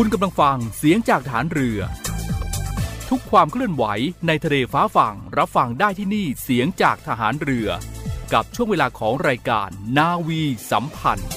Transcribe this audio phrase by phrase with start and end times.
[0.00, 1.80] คุณกำลังฟังเสียงจากฐานเรือ
[3.10, 3.84] ทุกความเคลื่อนไหว
[4.26, 7.68] ในทะเลฟ้าฝั่งรับฟังได้ที่นี่เสียงจากทหารเรือ
[8.32, 11.30] กับช่วงเวลาของรายการนาวีสัมพันธ์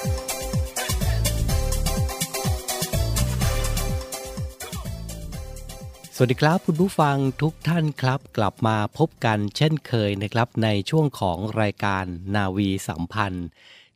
[6.16, 13.48] สวัสดีครับคุณผู้ฟังทุกท่านครับ กลับมาพบกันเช่นเคยนะครับในช่วงของรายการนาวีสัมพันธ์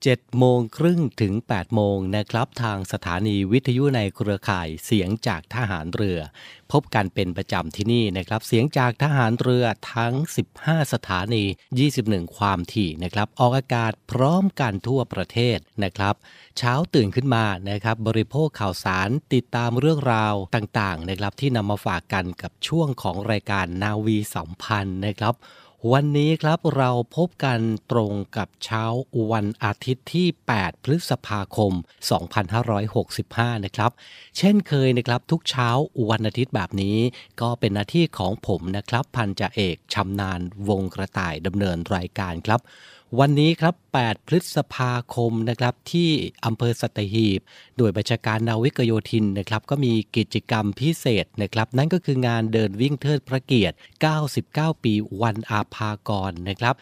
[0.03, 6.19] 7 โมงครึ่งถึง 8 โมงนะครับ ทางสถานีวิทยุในเครือข่ายเสียงจากทหารเรือ
[6.71, 10.13] พบกันเป็นประจำที่นี่นะครับ เสียงจากทหารเรือทั้ง
[10.55, 11.43] 15 สถานี
[11.89, 16.15] 21 ความถี่นะครับ ออกอากาศพร้อมกันทั่วประเทศนะครับ
[16.57, 25.35] เช้าตื่นขึ้นมานะครับ บริโภคข่าวสารติดตามเรื่องราวต่างๆนะครับที่นำมาฝากกันกับช่วงของรายการนาวีสัมพันธ์นะครับ
[25.91, 27.59] วันนี้ครับเราพบกัน
[27.91, 28.83] ตรงกับเช้า
[29.31, 31.73] วันอาทิตย์ที่ 8 พฤษภาคม
[32.89, 33.91] 2565 นะครับ
[34.37, 35.69] เช่นเคยนะครับทุกเช้า
[36.09, 36.97] วันอาทิตย์แบบนี้
[37.41, 42.59] ก็เป็นหน้าที่ของผมนะครับ พันจ่าเอกชำนาญวงกระต่ายดำเนินรายการครับ
[43.19, 46.09] วันนี้ครับ 8 พฤษภาคมนะครับที่
[46.45, 47.39] อำเภอสัตหีบ
[47.77, 53.75] โดยบัญชาการนาวิกโยธินนะครับก็มีกิจกรรมพิเศษนะครับ นั่นก็คืองานเดินวิ่งเทิดพระเกียรติ
[54.29, 56.75] 99 ปีวันอาภากรนะครับ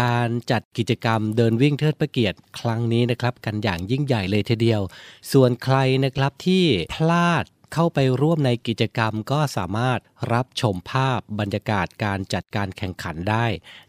[0.00, 4.82] การจัดกิจกรรมเดินวิ่งเทิดพระเกียรติ ครั้งนี้นะครับ กันอย่างยิ่งใหญ่เลยทีเดียว
[5.32, 6.64] ส่วนใครนะครับที่
[6.94, 9.98] พลาด เข้าไปร่วมในกิจกรรมก็สามารถ
[10.32, 13.46] รับชมภาพบรรยากาศการจัดการแข่งขันได้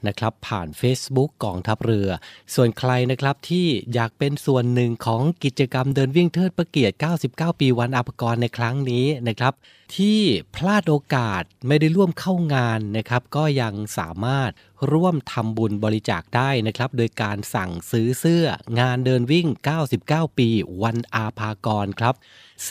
[0.08, 2.10] นะครับ ผ่าน Facebook กองทัพเรือ
[2.56, 6.96] ส่วนใครนะครับที่อยากเป็นส่วนหนึ่งของกิจกรรมเดินวิ่งเทิดพระเกียรติ
[7.28, 9.54] 99 ปีวันอาภกรในครั้งนี้นะครับ
[9.96, 10.20] ที่
[10.56, 14.52] พลาดโอกาสไม่ได้ร่วมเข้างานนะครับ ก็ยังสามารถ
[14.92, 18.46] ร่วมทำบุญบริจาคได้นะครับ โดยการสั่งซื้อเสื้อ
[18.80, 19.48] งานเดินวิ่ง
[19.92, 20.50] 99 ปี
[20.84, 22.16] วันอาภากรครับ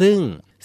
[0.01, 0.19] ซึ่ง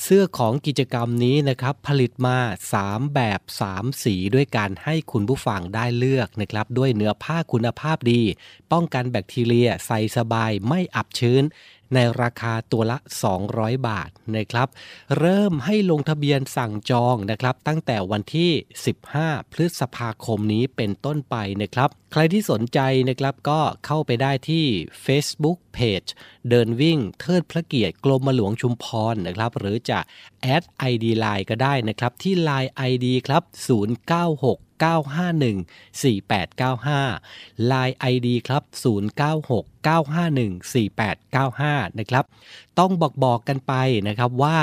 [0.03, 2.37] เสื้อของกิจกรรมนี้นะครับผลิตมา
[2.77, 8.21] 3 แบบ 3 สีด้วยการให้คุณผู้ฟังได้เลือกนะครับด้วยเนื้อผ้าคุณภาพดี
[8.71, 11.43] ป้องกันแบคทีเรียใส่สบายไม่อับชื้น
[11.93, 12.97] ในราคาตัวละ
[13.41, 14.67] 200 บาทนะครับ
[15.19, 18.51] เริ่มให้ลงทะเบียนสั่งจองนะครับ ตั้งแต่วันที่
[19.01, 24.65] 15 พฤษภาคมนี้เป็นต้นไปนะครับ ใครที่สนใจนะครับก็เข้าไปได้ที่
[25.05, 26.09] Facebook Page
[26.49, 29.99] เดินวิ่งเทิดพระเกียรติกรมหลวงชุมพรนะครับ หรือจะ
[30.41, 33.43] แอด ID Line ก็ได้นะครับ ที่ Line ID ครับ
[34.07, 35.57] 096 951
[36.01, 38.63] 4895 Line ID ครับ
[39.23, 42.25] 096 951 4895 นะครับ
[42.79, 43.73] ต้องบอกบอกกันไป
[44.07, 44.57] นะครับว่า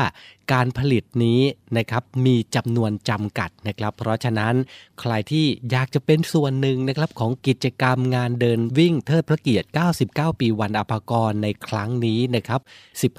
[0.52, 1.40] การผลิตนี้
[1.76, 4.54] นะครับมีจำนวนจำกัดนะครับ เพราะฉะนั้น
[5.00, 9.68] ใครที่อยากจะเป็นส่วนหนึ่งนะครับของกิจกรรมงานเดินวิ่งเทิดพระเกียรติ
[10.08, 12.60] 99 ปีวันอภากรในครั้งนี้นะครับ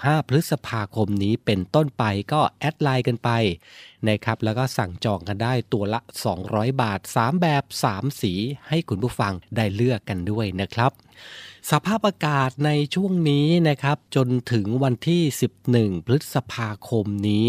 [0.06, 2.04] 15 พฤษภาคมนี้เป็นต้นไป
[2.34, 3.30] ก็แอดไลน์กันไป
[4.10, 6.00] นะครับแล้วก็สั่งจองกันได้ตัวละ
[6.42, 8.34] 200 บาท 3 แบบ 3 สี
[8.70, 10.92] ให้คุณผู้ฟังได้เลือกกันด้วยนะครับ
[11.72, 15.22] สภาพอากาศในช่วงนี้นะครับจนถึงวันที่
[15.66, 17.46] 11 พฤษภาคมนี้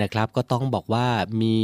[0.00, 1.06] นะครับก็ต้องบอกว่า
[1.42, 1.58] มี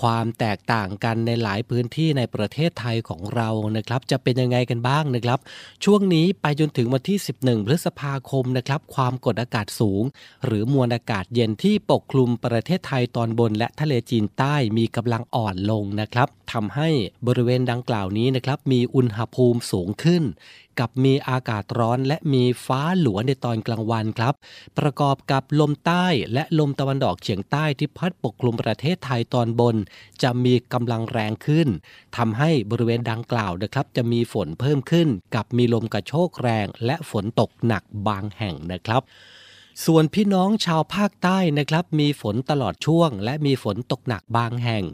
[0.00, 5.38] ความแตกต่างกันในหลายพื้นที่ในประเทศไทยของเรานะครับ จะเป็นยังไงกันบ้างนะครับ
[5.84, 10.02] ช่วงนี้ไปจนถึงวันที่ 11 พฤษภาคมนะครับ ความกดอากาศสูง
[10.44, 16.88] หรือมวลอากาศเย็นที่ปกคลุมประเทศไทยตอนบนและทะเลจีนใต้มีกำลังอ่อนลงนะครับทำให้
[17.26, 20.22] บริเวณดังกล่าวนี้นะครับมีอุณหภูมิสูงขึ้น
[20.80, 24.34] กับมีอากาศร้อนและมีฟ้าหลวในตอนกลางวันครับ
[24.78, 29.76] ประกอบกับลมใต้และลมตะวันออกเฉียงใต้ที่พัดปกคลุมประเทศไทยตอนบน
[30.22, 31.68] จะมีกำลังแรงขึ้น
[32.16, 39.02] ทำให้บริเวณดังกล่าวนะครับ จะมีฝนเพิ่มขึ้น กับมีลมกระโชกแรง และฝนตกหนักบางแห่งนะครับ
[39.84, 44.84] ส่วนพี่น้องชาวภาคใต้นะครับ มีฝนตลอดช่วง และมีฝนตกหนักบางแห่ง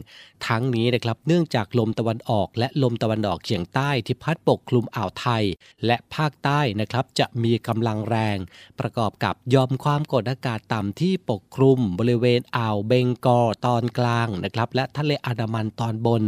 [0.47, 5.43] ทั้งนี้นะครับเนื่องจากลมตะวันออก และลมตะวันออกเฉียงใต้ที่พัดปกคลุมอ่าวไทย
[5.85, 8.37] และภาคใต้นะครับจะมีกำลังแรง
[8.79, 16.23] ประกอบกับยอมความกดอากาศต่ำที่ปกคลุม บริเวณอ่าวเบงกอตอนกลางนะครับและทะเลอันดามันตอนบน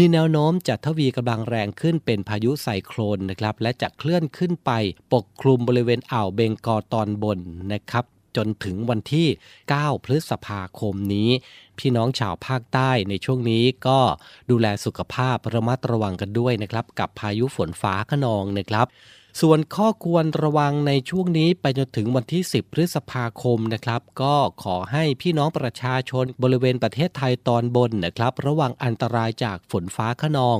[0.00, 4.70] มีแนวโน้มจะทวีกำลังแรงขึ้นเป็นพายุไซโคลนนะครับและจะเคลื่อนขึ้นไป
[5.12, 7.38] ปกคลุมบริเวณอ่าวเบงกอตอนบน
[7.72, 8.04] นะครับ
[8.36, 9.28] จนถึงวันที่
[9.66, 11.30] 9 พฤษภาคมนี้
[11.78, 14.00] พี่น้องชาวภาคใต้ในช่วงนี้ก็
[14.50, 18.86] ดูแลสุขภาพระมัดระวังกันด้วยนะครับ กับพายุฝนฟ้าขนองนะครับ
[19.40, 30.58] ส่วนข้อควรระวังในช่วงนี้ไปจนถึงวันที่ 10 พฤษภาคมนะครับ ก็ขอให้พี่น้องประชาชนบริเวณประเทศไทยตอนบนนะครับ ระวังอันตรายจากฝนฟ้าขนอง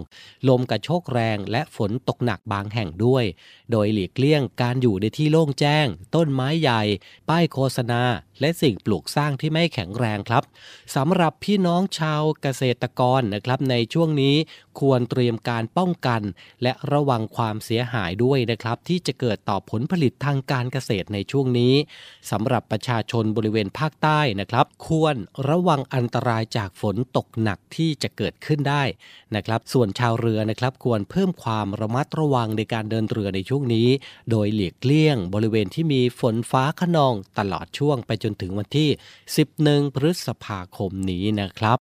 [0.48, 3.24] ลมกระโชกแรงและฝนตกหนักบางแห่งด้วย
[3.70, 6.82] โดยหลีกเลี่ยงการอยู่ในที่โล่งแจ้ง ต้นไม้ใหญ่
[7.28, 8.02] ป้ายโฆษณา
[8.40, 10.42] และสิ่งปลูกสร้างที่ไม่แข็งแรงครับ
[10.96, 14.36] สำหรับพี่น้องชาวเกษตรกรนะครับ ในช่วงนี้
[14.80, 16.22] ควรเตรียมการป้องกัน
[16.62, 21.74] และระวังความเสียหายด้วยนะครับ ที่จะเกิดต่อผลผลิตทางการเกษตรในช่วงนี้
[22.30, 25.16] สำหรับประชาชนบริเวณภาคใต้นะครับ ควร
[25.48, 28.82] ระวังอันตรายจากฝนตกหนักที่จะเกิดขึ้นได้
[29.34, 33.88] นะครับ ส่วนชาวเรือนะครับ ควรเพิ่มความระมัดระวังในการเดินเรือในช่วงนี้
[34.30, 38.88] โดยหลีกเลี่ยงบริเวณที่มีฝนฟ้าขนองตลอดช่วงไปจจนถึงวันที่
[39.42, 41.78] 11 พฤษภาคมนี้นะครับ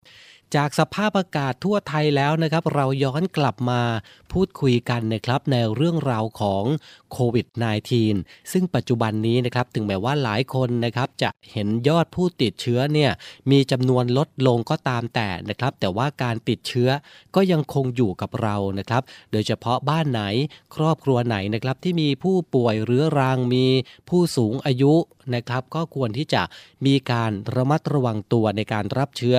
[0.57, 3.83] จากสภาพอากาศทั่วไทยแล้วนะครับ เราย้อนกลับมา
[4.33, 6.65] พูดคุยกันนะครับในเรื่องราวของ
[7.13, 7.47] โควิด
[8.01, 13.11] -19 ซึ่งปัจจุบันนี้นะครับถึงแม้ว่าหลายคนนะครับจะเห็นยอดผู้ติดเชื้อเนี่ย
[13.51, 16.89] มีจำนวนลดลงก็ตามแต่นะครับ แต่ว่าการติดเชื้อ
[17.35, 19.03] ก็ยังคงอยู่กับเรานะครับ
[19.33, 20.23] โดยเฉพาะบ้านไหน
[20.75, 23.67] ครอบครัวไหนนะครับที่มีผู้ป่วยเรื้อรังมี
[24.09, 24.95] ผู้สูงอายุ
[25.35, 26.43] นะครับ ก็ควรที่จะ
[26.87, 29.37] มีการระมัดระวังตัวในการรับเชื้อ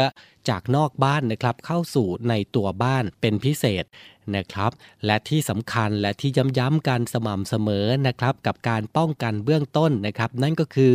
[0.50, 3.84] จากนอกบ้านนะครับเข้าสู่ในตัวบ้านเป็นพิเศษ
[4.36, 4.72] นะครับ
[5.06, 10.94] และที่สำคัญและที่ย้ำๆกันสม่ำเสมอนะครับ กับการป้องกันเบื้องต้นนะครับ นั่นก็คือ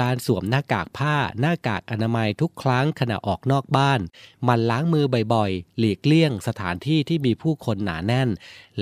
[0.00, 4.00] การสวมหน้ากากผ้า หน้ากากอนามัยทุกครั้งขณะออกนอกบ้าน
[4.48, 8.28] มันล้างมือบ่อยๆ หลีกเลี่ยงสถานที่ที่มีผู้คนหนาแน่น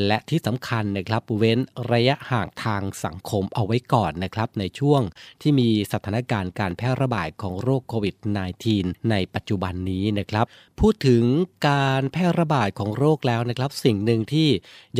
[0.07, 1.59] และที่สำคัญนะครับเว้น
[1.93, 5.03] ระยะห่างทางสังคมเอาไว้ก่อนนะครับ ในช่วง
[5.41, 8.17] ที่มีสถานการณ์การแพร่ระบาดของโรคโควิด
[8.63, 10.47] -19 ในปัจจุบันนี้นะครับ
[10.81, 11.25] พูดถึง
[11.69, 14.49] การแพร่ระบาดของโรคแล้วนะครับสิ่งหนึ่งที่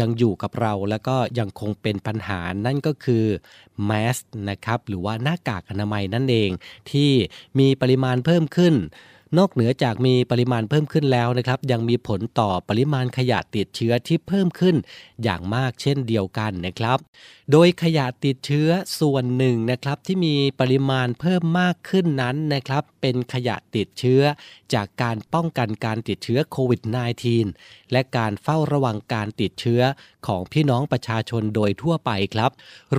[0.01, 3.25] ยังอยู่กับเราแล้วก็ยังคงเป็นปัญหานั่นก็คือ
[3.85, 4.17] แมส
[4.51, 6.51] นะครับหรือว่าหน้ากากอนามัยนั่นเอง
[6.91, 7.11] ที่
[7.59, 8.75] มีปริมาณเพิ่มขึ้น
[9.39, 14.77] นอกเหนือจากมีปริมาณเพิ่มขึ้นแล้วนะครับ ยังมีผลต่อปริมาณขยะติดเชื้อที่เพิ่มขึ้น
[15.23, 16.99] อย่างมากเช่นเดียวกันนะครับ
[17.53, 18.69] โดยขยะติดเชื้อ
[19.01, 24.23] ส่วนหนึ่งนะครับที่มีปริมาณเพิ่มมากขึ้นนั้นนะครับเป็นขยะติดเชื้อ
[24.75, 26.83] จากการป้องกันการติดเชื้อโควิด
[27.37, 29.83] -19 และการเฝ้าระวังการติดเชื้อ
[30.27, 32.51] ของพี่น้องประชาชนโดยทั่วไปครับ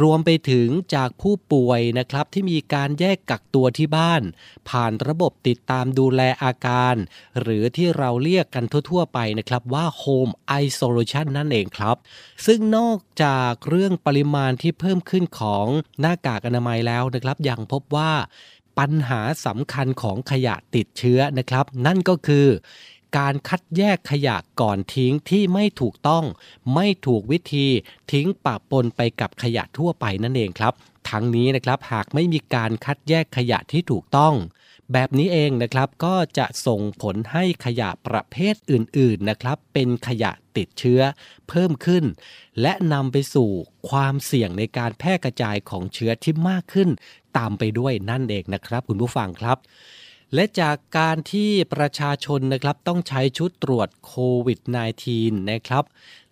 [0.01, 4.21] รวมไปถึงจากผู้ป่วยนะครับที่มีการแยกกักตัวที่บ้าน
[4.69, 6.95] ผ่านระบบติดตามดูแลอาการ
[7.39, 10.31] หรือที่เราเรียกกันทั่วๆไปนะครับว่า Home
[10.63, 11.95] Isolation นั่นเองครับ
[12.45, 15.67] ซึ่งนอกจากเรื่องปริมาณที่เพิ่มขึ้นของ
[15.99, 18.11] หน้ากากอนามัยแล้วนะครับยังพบว่า
[18.79, 22.47] ปัญหาสำคัญของขยะติดเชื้อนะครับ นั่นก็คือ
[23.17, 26.23] การคัดแยกขยะก่อนทิ้งที่ไม่ถูกต้อง
[26.75, 27.67] ไม่ถูกวิธี
[28.11, 30.73] ทิ้งปะปนไปกับขยะทั่วไปนั่นเองครับ
[31.09, 34.33] ทั้งนี้นะครับหากไม่มีการคัดแยกขยะที่ถูกต้อง
[34.93, 41.01] แบบนี้เองนะครับก็จะส่งผลให้ขยะประเภทอื่นๆนะครับเป็นขยะติดเชื้อ
[41.49, 42.03] เพิ่มขึ้น
[42.61, 43.49] และนำไปสู่
[43.89, 46.89] ความเสี่ยงในการแพร่กระจายของเชื้อที่มากขึ้น
[47.37, 49.57] ตามไปด้วยนั่นเองนะครับ คุณผู้ฟังครับ
[50.33, 54.13] และจากการที่ประชาชนนะครับต้องใช้ชุดตรวจโค
[54.45, 54.59] วิด
[55.05, 55.83] -19 นะครับ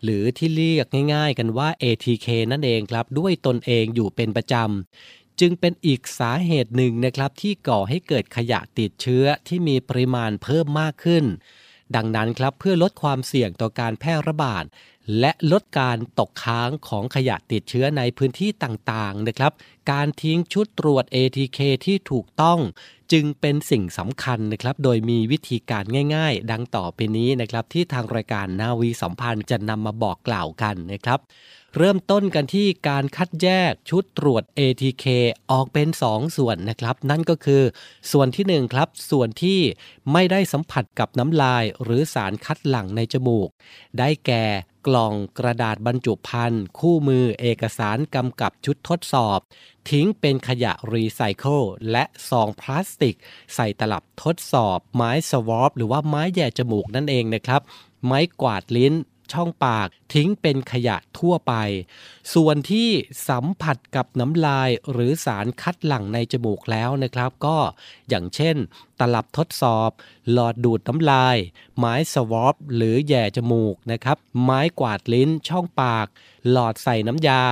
[0.04, 11.26] หรือที่เรียกง่ายๆกันว่า ATK นั่นเองครับ ด้วยตนเองอยู่เป็นประจำ จึงเป็นอีกสาเหตุหนึ่งนะครับที่ก่อให้เกิดขยะติดเชื้อที่มีปริมาณเพิ่มมากขึ้น
[11.96, 14.64] ดังนั้นครับเพื่อลดความเสี่ยงต่อการแพร่ระบาด
[15.20, 19.52] และลดการตกค้างของขยะติดเชื้อในพื้นที่ต่างๆนะครับ
[19.92, 22.60] การทิ้งชุดตรวจ ATK ที่ถูกต้อง
[23.12, 25.84] จึงเป็นสิ่งสำคัญนะครับ โดยมีวิธีการ
[26.16, 31.20] ง่ายๆ ดังต่อไปนี้นะครับ ที่ทางรายการนาวีสัมพันธ์จะนำมาบอกกล่าวกันนะครับ
[31.78, 35.06] เริ่มต้นกันที่การคัดแยกชุดตรวจ ATK
[35.52, 37.64] ออกเป็น 2 ส่วนนะครับ นั่นก็คือ
[38.12, 39.60] ส่วนที่1ครับ ส่วนที่
[40.12, 43.50] ไม่ได้สัมผัสกับน้ำลาย หรือสารคัดหลั่งในจมูก
[44.00, 44.46] ได้แก่
[44.88, 49.40] กล่องกระดาษบรรจุภัณฑ์ คู่มือเอกสารกำกับชุดทดสอบ
[49.90, 51.62] ทิ้งเป็นขยะรีไซเคิล
[51.92, 53.16] และซองพลาสติก
[53.56, 57.62] ใส่ตลับทดสอบ ไม้สวอปหรือว่าไม้แย่จมูกนั่นเองนะครับ
[58.06, 58.94] ไม้กวาดลิ้น
[59.34, 61.54] ช่องปากทิ้งเป็นขยะทั่วไป
[62.34, 62.90] ส่วนที่
[63.28, 67.58] สัมผัสกับน้ำลายหรือสารคัดหลั่งในจมูกแล้วนะครับ ก็
[68.10, 68.56] อย่างเช่น
[69.00, 69.90] ตลับทดสอบ
[70.32, 71.38] หลอดดูดน้ำลาย
[71.78, 76.08] ไม้สวอปหรือแย่จมูกนะครับ ไม้กวาดลิ้นช่องปาก
[76.50, 77.44] หลอดใส่น้ำยา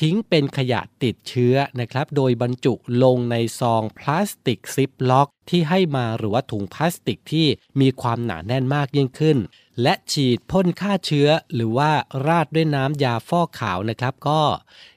[0.00, 7.46] ทิ้งเป็นขยะติดเชื้อนะครับ โดยบรรจุลงในซองพลาสติกซิปล็อก ที่ให้มาหรือว่าถุงพลาสติกที่
[7.80, 9.38] มีความหนาแน่นมากยิ่งขึ้น
[9.82, 11.90] และฉีดพ่นฆ่าเชื้อหรือว่า
[12.26, 14.40] ราดด้วยน้ำยาฟอกขาวนะครับ ก็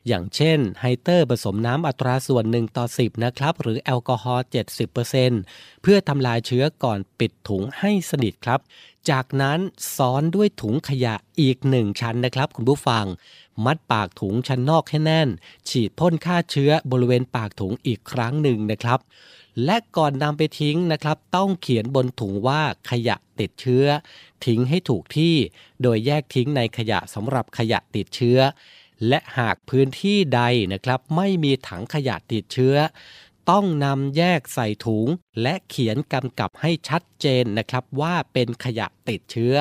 [0.08, 4.46] อย่างเช่นไฮเตอร์ผสมน้ำอัตราส่วน1ต่อ10นะครับหรือแอลกอฮอล์
[5.14, 8.60] 70%เพื่อทำลายเชื้อก่อนปิดถุงให้สนิทครับ
[9.10, 9.60] จากนั้น
[9.96, 13.06] ซ้อนด้วยถุงขยะอีกหนึ่งชั้นนะครับ คุณผู้ฟัง
[13.66, 15.30] มัดปากถุงชั้นนอกให้แน่น
[15.70, 19.00] ฉีดพ่นฆ่าเชื้อบริเวณปากถุงอีกครั้งหนึ่งนะครับ
[19.66, 23.86] และก่อนนำไปทิ้งนะครับ ต้องเขียนบนถุงว่าขยะติดเชื้อ
[24.46, 25.36] ทิ้งให้ถูกที่
[25.82, 28.40] โดยแยกทิ้งในขยะสำหรับขยะติดเชื้อ
[29.08, 30.42] และหากพื้นที่ใด
[30.74, 32.76] นะครับ ไม่มีถังขยะติดเชื้อ
[33.50, 35.08] ต้องนำแยกใส่ถุง
[35.42, 39.56] และเขียนกำกับให้ชัดเจนนะครับว่าเป็นขยะติดเชื้อ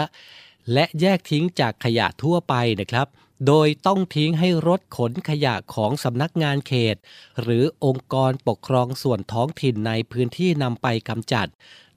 [0.72, 3.06] และแยกทิ้งจากขยะทั่วไปนะครับ
[3.47, 6.97] โดยต้องทิ้งให้รถขนขยะของสำนักงานเขต
[7.43, 11.47] หรือองค์กรปกครองส่วนท้องถิ่นในพื้นที่นำไปกำจัด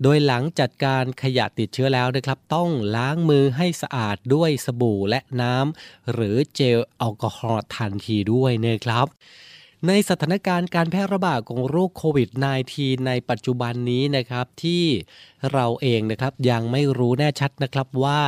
[0.03, 9.07] โดยหลังจัดการขยะติดเชื้อแล้วนะครับ ต้องล้างมือให้สะอาดด้วยสบู่และน้ำหรือเจลแอลกอฮอล์ทันทีด้วยนะครับ
[9.87, 12.29] ในสถานการณ์การแพร่ระบาดของโรคโควิด
[12.67, 14.83] -19 ในปัจจุบันนี้นะครับที่
[15.51, 18.21] เราเองนะครับยังไม่รู้แน่ชัดนะครับว่า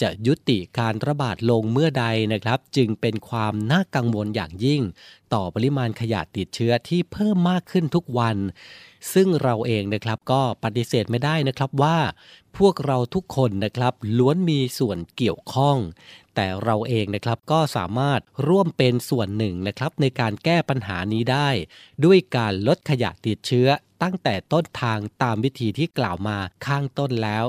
[0.00, 4.82] จะยุติการระบาดลงเมื่อใดนะครับ จึงเป็นความน่ากังวลอย่างยิ่ง
[5.34, 8.36] ต่อปริมาณขยะติดเชื้อที่เพิ่มมากขึ้นทุกวัน
[9.12, 11.98] ซึ่งเราเองนะครับก็ปฏิเสธไม่ได้นะครับว่า
[12.58, 15.76] พวกเราทุกคนนะครับล้วนมีส่วนเกี่ยวข้อง
[16.34, 21.48] แต่เราเองนะครับก็สามารถร่วมเป็นส่วนหนึ่งนะครับในการแก้ปัญหานี้ได้
[22.04, 23.68] ด้วยการลดขยะติดเชื้อ
[24.02, 26.36] ตั้งแต่ต้นทางตามวิธีที่กล่าวมา
[26.66, 27.44] ข้างต้นแล้ว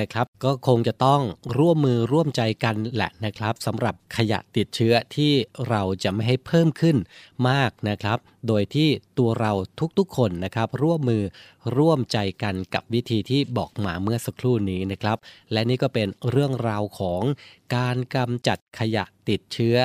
[0.00, 1.20] นะครับ ก็คงจะต้อง
[1.58, 5.32] ร่วมมือร่วมใจกันแหละนะครับสำหรับขยะติดเชื้อที่
[5.68, 6.96] เราจะไม่ให้เพิ่มขึ้น
[7.48, 8.88] มากนะครับ โดยที่
[9.18, 9.52] ตัวเรา
[9.98, 11.22] ทุกๆคนนะครับ ร่วมมือ
[11.76, 15.18] ร่วมใจกันกับวิธีที่บอกมาเมื่อสักครู่นี้นะครับ
[15.52, 17.22] และนี่ก็เป็นเรื่องราวของ
[17.76, 19.76] การกำจัดขยะติดเชื้อ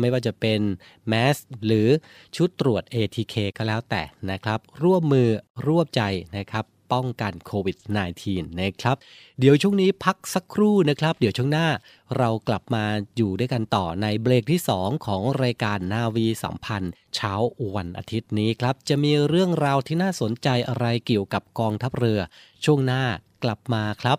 [0.00, 0.60] ไม่ว่าจะเป็น
[1.08, 1.88] แมสหรือ
[2.36, 5.28] ชุดตรวจ ATK ก็แล้วแต่นะครับ ร่วมมือ
[5.66, 6.02] ร่วมใจ
[6.36, 7.78] นะครับป้องกันโควิด
[8.18, 8.96] -19 นะครับ
[9.40, 11.68] เดี๋ยวช่วงนี้พักสักครู่นะครับ เดี๋ยวช่วงหน้า
[12.16, 12.84] เรากลับมา
[13.16, 17.32] อยู่ด้วยกันต่อในเบรกที่ 2 ของรายการนาวีสัมพันธ์เช้า
[17.74, 22.20] วันอาทิตย์นี้ครับ จะมีเรื่องราวที่น่าสนใจอะไรเกี่ยวกับกองทัพเรือ
[22.64, 23.02] ช่วงหน้า
[23.44, 24.18] กลับมาครับ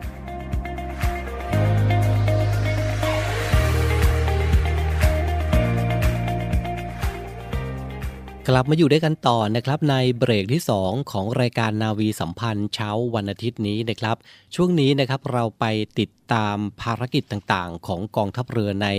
[8.47, 14.17] กลับมาอยู่ด้วยกันต่อนะครับในเบรกที่ 2 ของรายการนาวีสัมพันธ์เช้าวันอาทิตย์นี้นะครับ
[14.55, 15.65] ช่วงนี้นะครับเราไป
[15.99, 18.89] ติดตามภารกิจต่างๆ ของกองทัพเรือใน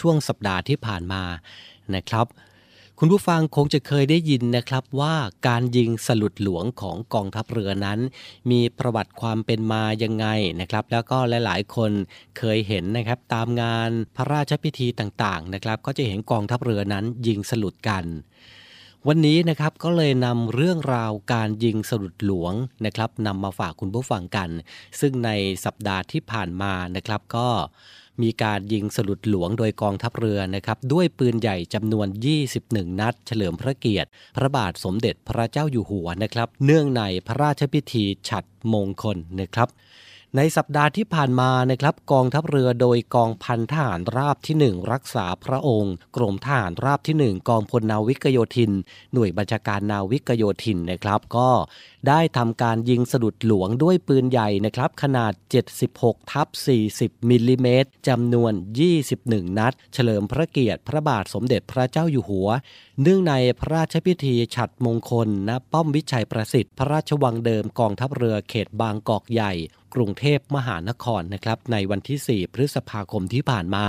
[0.00, 1.22] ช่วงสัปดาห์ที่ผ่านมา
[1.94, 2.26] นะครับ
[2.98, 5.14] คุณผู้ฟังคงจะเคยได้ยินนะครับว่า
[5.48, 7.98] การยิงสลุดหลวงของกองทัพเรือนั้น
[8.50, 10.26] มีประวัติความเป็นมายังไง
[10.60, 11.90] นะครับ แล้วก็หลาย ๆ คน
[12.38, 18.06] เคยเห็นนะครับตามงานพระราชพิธีต่างๆนะครับ ก็จะเห็นกองทัพเรือนั้นยิงสลุดกัน
[19.10, 22.52] วันนี้นะครับก็เลยนำเรื่องราวการยิงสลุดหลวง
[22.86, 24.48] นะครับนำมาฝากคุณผู้ฟังกัน
[25.00, 25.30] ซึ่งใน
[25.64, 27.48] สัปดาห์ที่ผ่านมานะครับก็
[28.22, 32.08] มีการยิงสลุดหลวงโดยกองทัพเรือนะครับด้วยปืนใหญ่จำนวน
[32.52, 39.68] 21 นัด เฉลิมพระเกียรติ พระบาทสมเด็จพระเจ้าอยู่หัวนะครับ เนื่องในพระราชพิธีฉัดมงคลนะครับ
[40.36, 48.72] ในสัปดาห์ที่ผ่านมานะครับกองทัพเรือโดยกองพันทหารราบที่ 1 รักษาพระองค์ กรมทหารราบที่ 1 กองพลนาวิกโยธิน
[49.12, 51.50] หน่วยบัญชาการนาวิกโยธินนะครับ ก็
[52.08, 55.32] ได้ทำการยิงสลุดหลวงด้วยปืนใหญ่นะครับ ขนาด
[55.82, 56.48] 76 ทับ
[56.88, 58.52] 40 มิลลิเมตรจำนวน
[59.04, 62.48] 21 นัด เฉลิมพระเกียรติพระบาทสมเด็จพระเจ้าอยู่หัว
[63.02, 69.52] เนื่องในพระราชพิธีฉัดมงคลณป้อมวิชัยประสิทธิ์พระราชวังเดิมกองทัพเรือเขตบางกอกใหญ่
[69.94, 73.88] กรุงเทพมหานครนะครับในวันที่ 4 พฤษภาคมที่ผ่านมา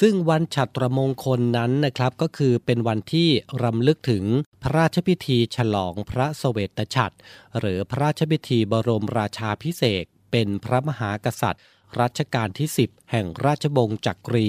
[0.00, 3.28] ซึ่งวันฉัตรมงคลนั้นนะครับก็คือเป็นวันที่
[3.64, 4.24] รำลึกถึง
[4.62, 7.16] พระราชพิธีฉลองพระเสวตฉัตร
[7.58, 11.62] หรือพระราชพิธีบรมราชาพิเศษเป็นพระมหากษัตริย์
[12.00, 14.48] รัชกาลที่ 10 แห่งราชวงศ์จักรี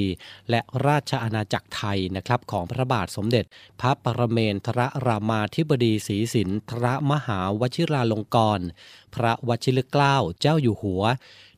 [0.49, 3.45] และราชอาณาจักรไทยนะครับของพระบาทสมเด็จ
[3.81, 8.67] พระปรเมนทรรามาธิบดีศรีสินทรมหาวชิราลงกรณ์
[9.15, 11.03] พระวชิรเกล้าเจ้าอยู่หัว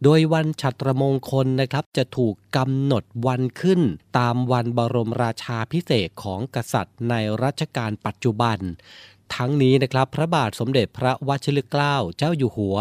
[0.04, 3.82] โดยวันฉัตรมงคลนะครับจะถูกกำหนดวันขึ้น
[4.18, 7.13] ตามวันบรมราชาพิเศษของกษัตริย์ใน
[7.44, 8.60] รัชกาลปัจจุบัน
[9.36, 12.78] ทั้งนี้นะครับพระบาทสมเด็จพระวชิรเกล้าเจ้าอยู่หัว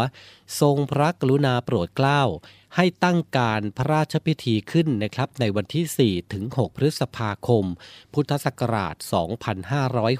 [0.59, 2.21] ทรงพระกรุณาโปรดเกล้า
[2.75, 7.65] ให้ตั้งการพระราชพิธีขึ้นนะครับในวันที่ 4 ถึง 6 พฤษภาคม
[8.13, 8.95] พุทธศักราช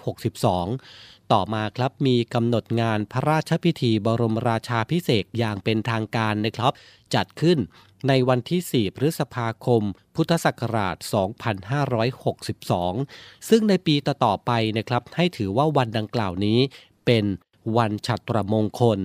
[0.04, 6.74] 2562 ต่อมาครับมีกำหนดงานพระราชพิธีบรมราชาพิเศษอย่างเป็นทางการนะครับ
[7.16, 7.58] จัดขึ้น
[8.08, 9.84] ในวันที่ 4 พฤษภาคม
[10.16, 10.96] พุทธศักราช
[12.18, 16.60] 2562 ซึ่งในปีต่อๆไปนะครับให้ถือว่าวันดังกล่าวนี้
[17.06, 17.26] เป็น
[17.78, 19.00] วันฉัตรมงคล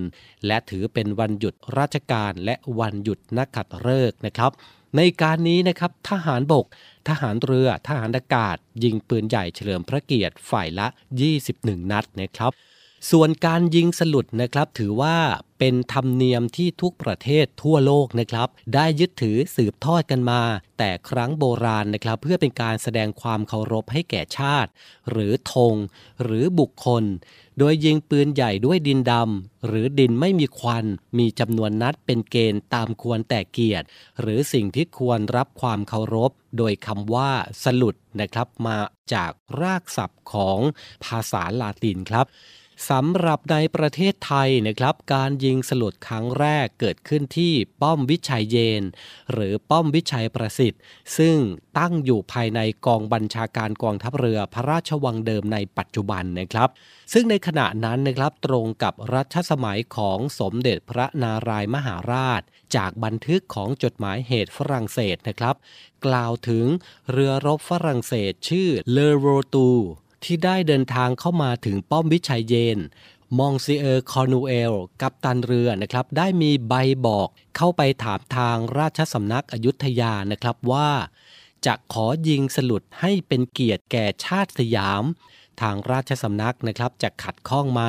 [0.47, 4.51] และถือเป็นวันหยุดราชการและวันหยุดนักขัตฤกษ์นะครับ
[4.97, 6.65] ในการนี้นะครับทหารบก
[7.07, 10.87] ทหารเรือ ทหารอากาศ ยิงปืนใหญ่เฉลิมพระเกียรติฝ่ายละ
[11.39, 12.51] 21 นัดนะครับ
[13.11, 15.17] ส่วนการยิงสลุดนะครับถือว่า
[15.59, 20.41] เป็นธรรมเนียมที่ทุกประเทศทั่วโลกนะครับ ได้ยึดถือสืบทอดกันมา
[20.77, 24.69] แต่ครั้งโบราณนะครับ เพื่อเป็นการแสดงความเคารพให้แก่ชาติ
[25.11, 25.75] หรือธง
[26.23, 27.03] หรือบุคคล
[27.59, 30.85] โดยยิงปืนใหญ่ด้วยดินดำหรือดินไม่มีควัน
[31.17, 33.85] มีจำนวนนัดเป็นเกณฑ์ตามควรแต่เกียรติ
[34.21, 37.31] หรือสิ่งที่ควรรับความเคารพ โดยคำว่า
[37.63, 38.77] สลุดนะครับมา
[39.13, 40.59] จากรากศัพท์ของ
[41.05, 42.27] ภาษาลาตินครับ
[42.89, 48.83] สำหรับในประเทศไทยนะครับการยิงสลุดครั้งแรกเกิดขึ้นที่ป้อมวิชัยเยน
[49.31, 50.81] หรือป้อมวิชัยประสิทธิ์
[51.17, 51.37] ซึ่ง
[51.77, 56.69] ตั้งอยู่ภายในกองบัญชาการกองทัพเรือพระราชวังเดิมในปัจจุบันนะครับ
[57.13, 62.41] ซึ่งในขณะนั้นนะครับตรงกับรัชสมัยของสมเด็จพระนารายมหาราช
[62.75, 65.55] จากบันทึกของจดหมายเหตุฝรั่งเศสนะครับ
[66.05, 66.65] กล่าวถึง
[67.11, 69.69] เรือรบฝรั่งเศสชื่อเลโรตู
[70.25, 72.79] ที่ได้เดินทางเข้ามาถึงป้อมวิชัยเยน
[73.39, 76.73] มองซิเออร์คอนูแอล กัปตันเรือนะครับ ได้มีใบ
[77.05, 80.89] บอกเข้าไปถามทางราชสำนักอยุธยานะครับว่า
[81.65, 85.03] จะขอยิงสลุตให้เป็นเกียรติแก่ชาติสยาม
[85.61, 87.81] ทางราชสำนักนะครับจะขัดข้องไหม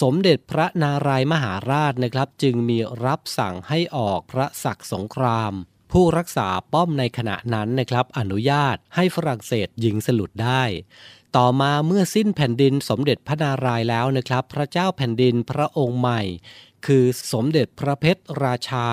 [0.00, 5.52] สมเด็จพระนารายณ์มหาราชนะครับ จึงมีรับสั่งให้ออกพระศักดิ์สงคราม
[5.92, 10.62] ผู้รักษาป้อมในขณะนั้นนะครับอนุญาตให้ฝรั่งเศสยิงสลุตได้
[11.38, 16.22] ต่อมาเมื่อสิ้นแผ่นดินสมเด็จพระนารายแล้วนะครับ พระเจ้าแผ่นดินพระองค์ใหม่
[16.86, 18.88] คือสมเด็จพระเพชรราชา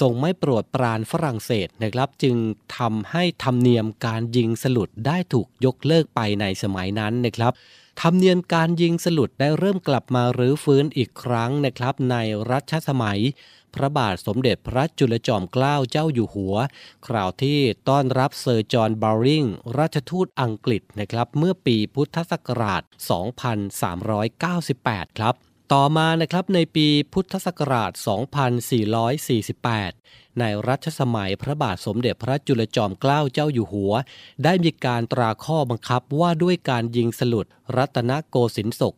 [0.00, 2.36] ทรงไม่โปรดปรานฝรั่งเศสนะครับ จึง
[2.76, 7.52] ทำให้ธรรมเนียมการยิงสลุดได้ถูกยกเลิกไปในสมัยนั้นนะครับ
[8.00, 12.16] ธรรมเนียมการยิงสลุดได้เริ่มกลับมารื้อฟื้นอีกครั้งนะครับ ใน
[12.50, 13.20] รัชสมัย
[13.74, 16.54] พระบาทสมเด็จพระจุลจอมเกล้าเจ้าอยู่หัว
[17.06, 19.44] คราวที่ต้อนรับเซอร์จอห์นบาริง
[19.78, 22.82] ราชทูตอังกฤษนะครับเมื่อปีพุทธศักราช
[24.40, 27.92] 2398 ครับ ต่อมานะครับในปีพุทธศักราช
[29.40, 33.92] 2448 ในรัชสมัยพระบาทสมเด็จพระจุลจอมเกล้าเจ้าอยู่หัว
[34.44, 38.94] ได้มีการตราข้อบังคับว่าด้วยการยิงสลุดรัตนโกสินทร์ศก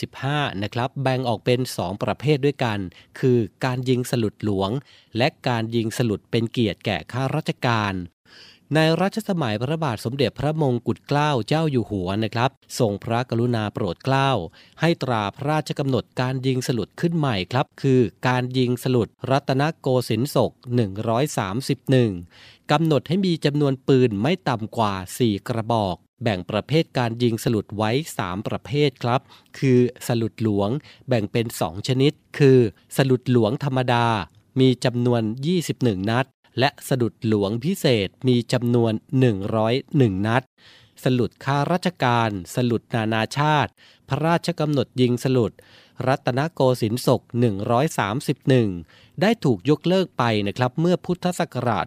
[0.00, 2.78] 125 นะครับ แบ่งออกเป็น 2 ประเภทด้วยกัน
[3.18, 4.70] คือการยิงสลุดหลวง
[5.16, 7.94] และการยิงสลุดเป็นเกียรติแก่ข้าราชการ
[8.74, 14.30] ในรัชสมัยพระบาทสมเด็จพระมงกุฎเกล้าเจ้าอยู่หัวนะครับทรงพระกรุณาโปรดเกล้า
[14.80, 20.52] ให้ตราพระราชกำหนดการยิงสลุดขึ้นใหม่ครับ คือการยิงสลุดรัตนโกสินทร์ศก
[21.76, 29.20] 131 กำหนดให้มีจำนวนปืนไม่ต่ำกว่า 4 กระบอกแบ่งประเภทการยิงสลุดไว้ 3 ประเภทครับ
[29.58, 30.70] คือสลุดหลวง
[31.08, 32.58] แบ่งเป็น 2 ชนิด คือ
[32.96, 34.06] สลุดหลวงธรรมดา
[34.60, 35.22] มีจำนวน
[35.64, 36.26] 21 นัด
[36.58, 38.92] และสลุดหลวงพิเศษมีจำนวน
[39.58, 40.44] 101 นัด
[41.04, 43.70] สลุดข้าราชการ สลุดนานาชาติ
[44.08, 45.52] พระราชกำหนดยิงสลุด
[46.06, 47.22] รัตนโกสินทร์ศก
[48.40, 51.86] 131 ได้ถูกยกเลิกไปนะครับเมื่อพุทธศักราช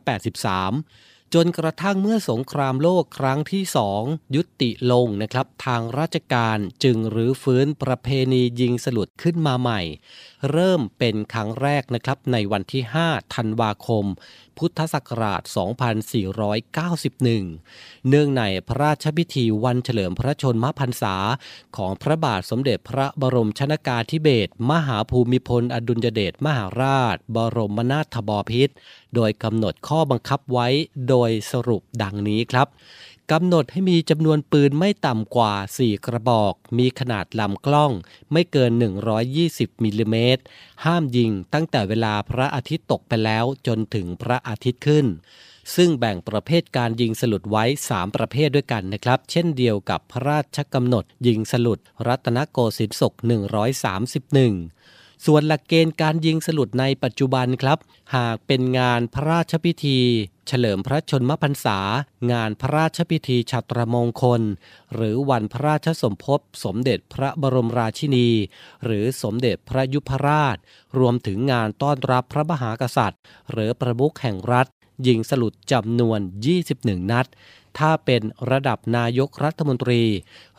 [0.00, 4.02] 2483 จนกระทั่งเมื่อสงครามโลกครั้งที่สอง
[4.34, 9.80] ยุติลงนะครับ ทางราชการจึงรื้อฟื้นประเพณียิงสลุดขึ้นมาใหม่
[10.50, 14.04] เริ่มเป็นครั้งแรกนะครับในวันที่ 5 ธันวาคม
[14.58, 15.42] พุทธศักราช
[16.38, 21.16] 2491 เนื่องในพระราชพิธีวันเฉลิมพระชนมพรรษา
[21.76, 28.74] ของพระบาทสมเด็จพระบรมชนากาธิเบศรมหาภูมิพลอดุลยเดชมหาราช บรมนาถบพิตร
[29.14, 30.68] โดยกำหนดข้อบังคับไว้
[31.08, 32.68] โดยสรุปดังนี้ครับ
[33.32, 37.92] กำหนดให้มีจำนวนปืนไม่ต่ำกว่า 4 กระบอก มีขนาดลำกล้อง
[38.32, 38.72] ไม่เกิน
[39.28, 40.42] 120มิลลิเมตร
[40.84, 45.06] ห้ามยิงตั้งแต่เวลาพระอาทิตย์ตกไปแล้วจนถึงพระอาทิตย์ขึ้น
[45.76, 53.12] ซึ่งแบ่งประเภทการยิงสลุดไว้ 3 ประเภทด้วยกันนะครับ เช่นเดียวกับพระราชกำหนดยิงสลุดรัตนโกสินทร์ศก
[54.20, 54.81] 131
[55.24, 57.78] ส่วนหลักเกณฑ์การยิงสลุดในปัจจุบันครับ
[58.16, 59.98] หากเป็นงานพระราชพิธี
[60.46, 61.78] เฉลิมพระชนมพรรษา
[62.32, 64.42] งานพระราชพิธีชัตรมงคล
[64.94, 68.28] หรือวันพระราชสมภพสมเด็จพระบรมราชินี
[68.84, 70.56] หรือสมเด็จพระยุพราช
[70.98, 73.20] รวมถึงงานต้อนรับพระมหากษัตริย์
[73.52, 74.66] หรือประมุขแห่งรัฐ
[75.06, 76.20] ยิงสลุดจำนวน
[76.60, 77.26] 21 นัด
[77.78, 80.02] ถ้าเป็นระดับนายกรัฐมนตรี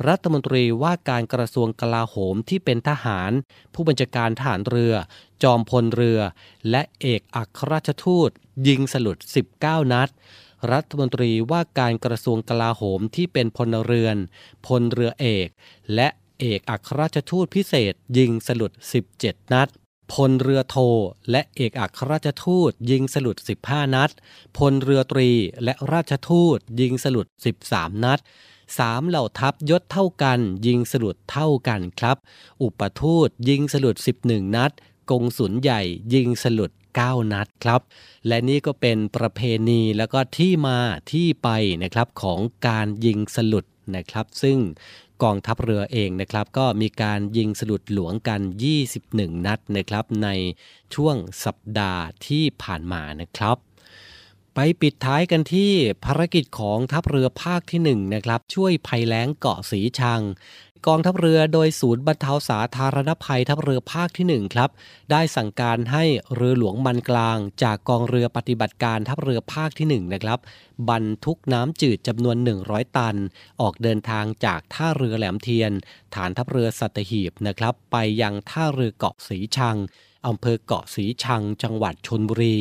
[0.07, 3.31] รัฐมนตรีว่าการกระทรวงกลาโหมที่เป็นทหาร
[3.73, 4.93] ผู้บัญชาการทหารเรือ
[5.43, 6.19] จอมพลเรือ
[6.69, 8.29] และเอกอัครราชทูต
[8.67, 9.17] ยิงสลุด
[9.55, 10.09] 19 นัด
[10.71, 14.17] รัฐมนตรีว่าการกระทรวงกลาโหมที่เป็นพลเรือน
[14.65, 15.47] พลเรือเอก
[15.95, 16.07] และ
[16.39, 18.71] เอกอัครราชทูตพิเศษ ยิงสลุด
[19.13, 19.69] 17 นัด
[20.11, 20.77] พลเรือโท
[21.31, 24.11] และเอกอัครราชทูต ยิงสลุด 15 นัด
[24.57, 25.29] พลเรือตรี
[25.63, 27.27] และราชทูต ยิงสลุด
[27.65, 28.19] 13 นัด
[28.79, 29.09] 3.
[29.09, 32.17] เหล่าทัพยศเท่ากัน ยิงสลุดเท่ากันครับ
[32.61, 34.71] อุปทูตยิงสลุด 11 นัด
[35.11, 35.81] กงสุนใหญ่
[36.13, 37.81] ยิงสลุด 9 นัดครับ
[38.27, 40.77] และนี่ก็เป็นประเพณีแล้วก็ที่มา
[41.11, 41.49] ที่ไป
[41.83, 44.57] นะครับของการยิงสลุดนะครับ ซึ่ง
[45.23, 48.41] กองทัพเรือเองนะครับก็มีการยิงสลุดหลวงกัน
[48.93, 50.29] 21 นัดนะครับใน
[50.95, 53.57] ช่วงสัปดาห์ที่ผ่านมานะครับ
[54.55, 55.71] ไปปิดท้ายกันที่
[56.05, 60.21] ภารกิจของทัพเรือภาคที่1นะครับช่วยภัยแล้งเกาะสีชัง
[60.87, 64.69] กองทัพเรือโดยศูนย์บรรเทาสาธารณภัยทัพเรือภาคที่1ครับ
[65.11, 66.03] ได้สั่งการให้
[66.35, 70.39] เรือหลวงมันกลาง จากกองเรือปฏิบัติการทัพเรือภาคที่1นะครับ
[70.89, 73.15] บรรทุกน้ำจืดจำนวน 100 ตัน
[73.61, 75.71] ออกเดินทางจากท่าเรือแหลมเทียน
[76.15, 79.77] ฐานทัพเรือสัตหีบนะครับไปยังท่าเรือเกาะสีชัง
[80.27, 82.57] อำเภอเกาะสีชัง จังหวัดชนบุรี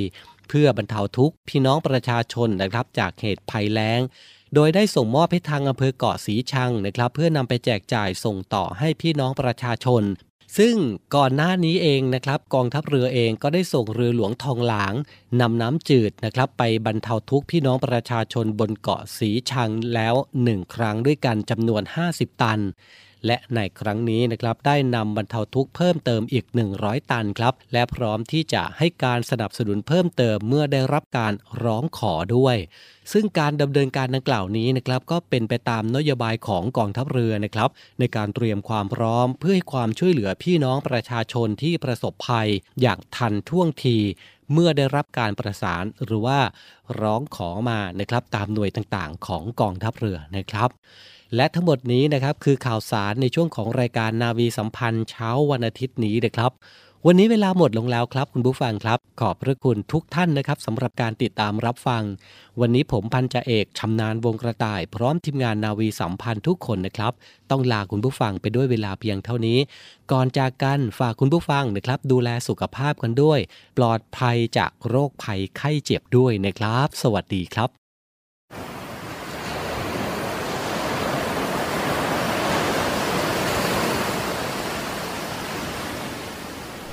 [0.48, 4.00] เพื่อบรรเทาทุกข์พี่น้องประชาชนนะครับจากเหตุภัยแล้ง
[4.54, 10.02] โดยได้ส่งมอบให้ทางอำเภอเกาะสีชังนะครับ เพื่อนำไปแจกจ่ายส่งต่อให้พี่น้องประชาชน
[10.58, 10.74] ซึ่ง
[11.16, 14.94] ก่อนหน้านี้เองนะครับ กองทัพเรือเองก็ได้ส่งเรือหลวงทองหลาง
[15.40, 22.60] นำน้ำจืดนะครับ ไปบรรเทาทุกข์พี่น้องประชาชนบนเกาะสีชังแล้วหนึ่งครั้งด้วยกันจำนวน 50 ตัน
[23.26, 26.44] และในครั้งนี้นะครับได้นำบรรเทาทุกข์เพิ่มเติมอีก
[26.78, 31.32] 100 ตันครับ และพร้อมที่จะให้การสนับสนุนเพิ่มเติมเมื่อได้รับการ
[31.64, 32.56] ร้องขอด้วย
[33.12, 42.48] ซึ่งการดำเนินการดังกล่าวนี้นะครับก็เป็นไปตามนโยบายของกองทัพเรือนะครับ ในการเตรียมความพร้อมเพื่อให้ความช่วยเหลือพี่น้องประชาชนที่ประสบภัย
[42.80, 43.98] อย่างทันท่วงที
[44.52, 46.38] เมื่อได้รับการประสานหรือว่า
[47.00, 50.70] ร้องขอมานะครับตามหน่วยต่างๆ ของกองทัพเรือนะครับ
[51.36, 56.52] และทั้งหมดนี้นะครับคือข่าวสารในช่วงของรายการนาวีสัมพันธ์เช้าวันอาทิตย์นี้นะครับ
[57.06, 62.02] วันนี้เวลาหมดลงแล้วครับ คุณผู้ฟังครับ ขอบพระคุณทุกท่านนะครับสำหรับการติดตามรับฟัง
[62.60, 67.12] วันนี้ผมพันจ่าเอกชำนาญวงกระต่าย พร้อมทีมงานนาวีสัมพันธ์ทุกคนนะครับ
[67.50, 69.58] ต้องลาคุณผู้ฟังไปด้วยเวลาเพียงเท่านี้
[70.12, 73.38] ก่อนจากกันฝากคุณผู้ฟังนะครับ ดูแลสุขภาพกันด้วย
[73.78, 77.81] ปลอดภัยจากโรคภัยไข้เจ็บด้วยนะครับ สวัสดีครับ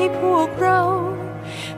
[0.00, 0.80] ให้พวกเรา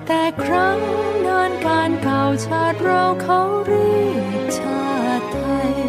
[0.07, 0.79] แต่ครั้ง
[1.27, 4.87] นานการเก่าชาติเราเขาเรียกชา
[5.21, 5.82] ติไทย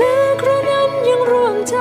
[0.00, 1.76] แม้กระนั้นยังร่วมใจ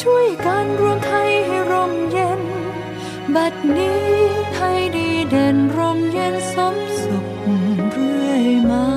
[0.00, 2.42] ช่วยกันรวมไทยให้ร่มเย็น
[3.34, 4.04] บัดนี้
[4.54, 7.26] ไทยดีเด่นร่มเย็นสมสุข
[7.92, 8.89] เรื่อยมา